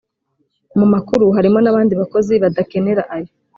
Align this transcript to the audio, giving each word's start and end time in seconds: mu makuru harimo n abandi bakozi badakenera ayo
mu 0.77 0.85
makuru 0.93 1.25
harimo 1.35 1.59
n 1.61 1.67
abandi 1.71 1.93
bakozi 2.01 2.33
badakenera 2.43 3.03
ayo 3.15 3.31